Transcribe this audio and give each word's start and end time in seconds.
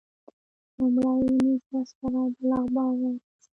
لومړۍ 0.75 1.07
اونیزه 1.11 1.79
سراج 1.91 2.33
الاخبار 2.43 2.91
راوویسته. 3.01 3.31